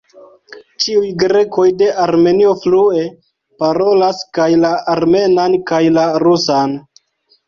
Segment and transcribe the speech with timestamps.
[0.83, 3.03] Ĉiuj grekoj de Armenio flue
[3.63, 6.75] parolas kaj la armenan kaj la rusan.